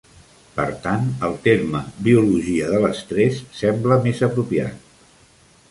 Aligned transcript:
Per 0.53 0.63
tant, 0.85 1.03
el 1.27 1.35
terme 1.43 1.81
"Biologia 2.07 2.73
de 2.73 2.81
l'estrès" 2.87 3.39
sembla 3.61 4.03
més 4.07 4.25
apropiat. 4.31 5.21